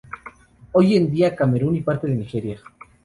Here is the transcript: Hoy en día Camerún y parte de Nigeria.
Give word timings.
Hoy 0.71 0.95
en 0.95 1.11
día 1.11 1.35
Camerún 1.35 1.75
y 1.75 1.81
parte 1.81 2.07
de 2.07 2.15
Nigeria. 2.15 2.59